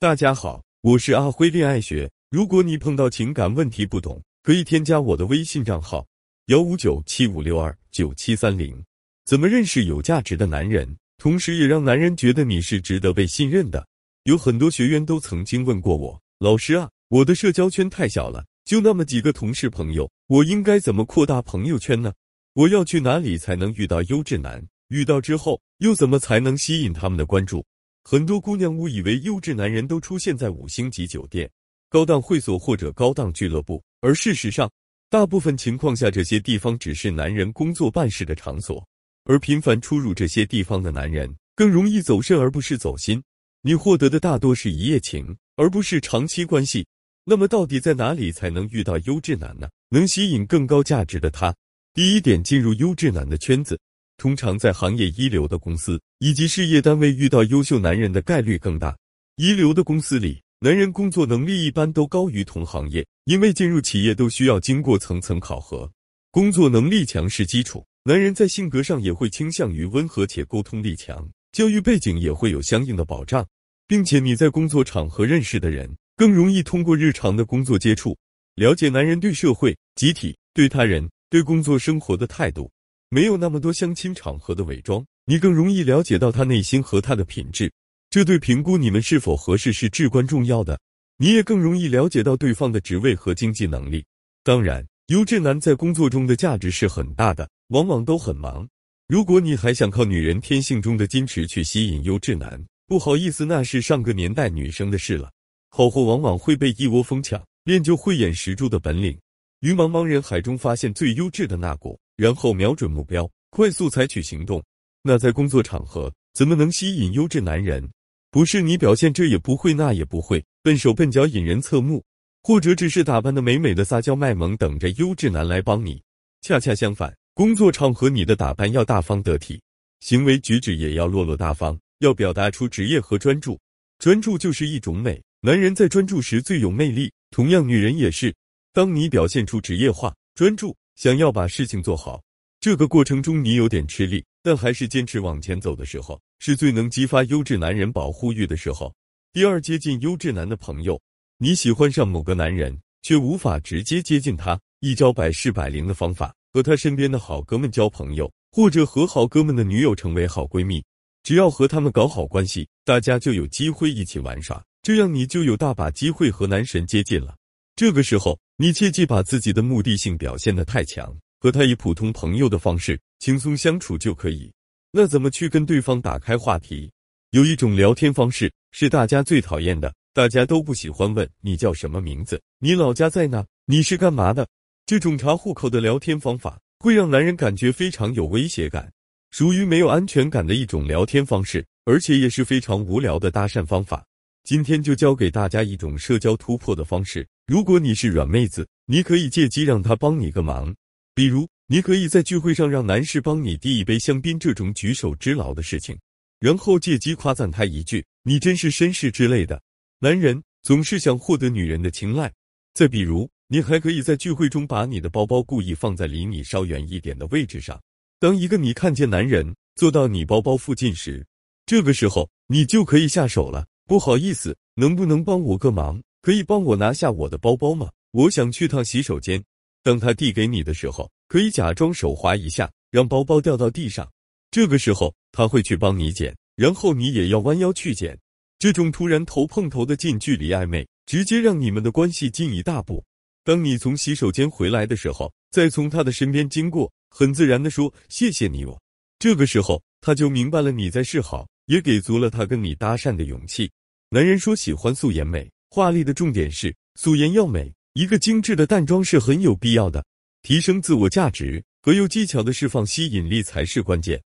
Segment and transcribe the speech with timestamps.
[0.00, 2.08] 大家好，我是阿辉恋爱学。
[2.30, 6.06] 如果你碰到情感问题不懂，可以添加我的微信账号
[6.46, 8.80] 幺五九七五六二九七三零。
[9.24, 13.84] 怎么认识有价值的男人，同时也让男人觉得你是值得被信任的？
[14.22, 22.12] 有很多学员都曾经问过我，老师啊，我的社交圈太小了，就那么几个同事朋友，我应该怎么扩大朋友圈呢？
[22.54, 24.64] 我要去哪里才能遇到优质男？
[24.90, 27.64] 遇到之后又怎么才能吸引他们的关注？
[28.10, 31.46] 很多姑娘误以为优质男人都出现在五星级酒店、
[31.90, 34.66] 高档会所或者高档俱乐部，而事实上，
[35.10, 38.82] 大部分情况下这些地方只是男人工作办事的场所，
[39.24, 43.22] 而频繁出入这些地方的男人更容易走肾而不是走心。
[43.60, 46.86] 你获得的大多是一夜情，而不是长期关系。
[47.24, 49.68] 那么，到底在哪里才能遇到优质男呢？
[49.90, 51.54] 能吸引更高价值的他？
[51.92, 53.78] 第一点，进入优质男的圈子。
[54.18, 58.94] 通常在行业一流的公司以及事业单位遇到优秀男人的概率更大。
[59.36, 65.88] 一流的公司里，男人工作能力一般都高于同行业，因为进入企业都需要经过层层考核，
[66.32, 67.86] 工作能力强是基础。
[68.02, 73.46] 男人在性格上也会倾向于温和且沟通力强，教育背景也会有相应的保障，
[73.86, 78.18] 并且你在工作场合认识的人更容易通过日常的工作接触，
[78.56, 82.68] 了解男人对社会、集体、对他人、对工作生活的态度。
[83.10, 87.72] 没有那么多相亲场合的伪装，你更容易了解到他内心和他的品质，
[88.10, 90.78] 这对评估你们是否合适是至关重要的。
[91.16, 94.04] 你也更容易了解到对方的职位和经济能力。
[94.44, 98.68] 当然，优质男在工作中的价值是很大的，往往都很忙。
[99.08, 105.30] 如果你还想靠女人天性中的矜持去吸引优质男，不好意思，那是上个年代女生的事了。
[105.70, 109.18] 好货往往会被一窝蜂抢，练就慧眼识珠的本领，
[109.60, 111.98] 于茫茫人海中发现最优质的那股。
[112.18, 114.60] 然后瞄准目标，快速采取行动。
[115.02, 117.88] 那在工作场合怎么能吸引优质男人？
[118.32, 122.04] 不是你表现这也不会那也不会，笨手笨脚引人侧目，
[122.42, 126.02] 或者只是打扮的美美的撒娇卖萌，等着优质男来帮你。
[126.42, 129.62] 恰恰相反，工作场合你的打扮要大方得体，
[130.00, 133.56] 行为举止也要落落大方，要表达出职业和专注。
[134.00, 138.34] 专注就是一种美，男人在专注时最有魅力，同样女人也是。
[138.72, 140.76] 当你表现出职业化、专注。
[140.98, 142.20] 想要把事情做好，
[142.58, 148.92] 这个过程中你有点吃力，但还是坚持往前走的时候，是最能激发优质男人保护欲的时候。
[149.32, 151.00] 第二，接近优质男的朋友，
[151.38, 160.82] 你喜欢上某个男人，却无法直接接近他，一招百试百灵的方法，和他身边的好哥们交朋友，或者和好哥们的女友成为好闺蜜。
[161.22, 167.36] 只要和他们搞好关系，大家就有机会一起玩耍，这样你就有大把机会和男神接近了。
[167.78, 174.52] 这个时候，你切记把自己的目的性表现的太强，和他以普通朋友的方式轻松相处就可以。
[174.90, 176.90] 那怎么去跟对方打开话题？
[177.30, 184.44] 有一种聊天方式是大家最讨厌的，大家都不喜欢问你叫什么名字，你老家在哪，你是干嘛的？
[184.84, 188.92] 这种查户口的聊天方法会让男人感觉非常有威胁感，
[189.30, 194.04] 属于没有安全感的一种聊天方式，而且也是非常无聊的搭讪方法。
[194.42, 197.24] 今天就教给大家一种社交突破的方式。
[197.48, 200.76] 如果你是软妹子，你可以借机让他帮你个忙，
[201.14, 205.98] 比如你可以在聚会上让男士帮你递一杯香槟这种举手之劳的事情，
[206.40, 209.62] 然后借机夸赞他一句“你真是绅士”之类的。
[209.98, 212.30] 男人总是想获得女人的青睐。
[212.74, 217.80] 再比如，你还可以在聚会中把你的包包故意放在离你稍远一点的位置上，
[218.20, 221.26] 当一个你看见男人坐到你包包附近时，
[221.64, 223.66] 这个时候你就可以下手了。
[223.86, 226.02] 不好意思，能不能帮我个忙？
[226.20, 227.90] 可以帮我拿下我的包包吗？
[228.12, 229.42] 我想去趟洗手间。
[229.82, 234.10] 当他递给你的时候，可以假装手滑一下，让包包掉到地上。
[234.50, 238.18] 这个时候他会去帮你捡，然后你也要弯腰去捡。
[238.58, 243.04] 这种突然头碰头的近距离暧昧，直接让你们的关系进一大步。
[243.44, 248.80] 当你从洗手间回来的时候，再从他的身边经过，很自然的说谢谢你我。
[249.18, 253.70] 这个时候他就明白了你在示好，也给足了他跟你搭讪的勇气。
[254.10, 257.72] 男人说喜欢素颜美，华丽的重点是素颜要美。
[257.94, 260.04] 一个精致的淡妆是很有必要的，
[260.42, 264.22] 提升自我价值和有技巧的释放吸引力才是关键。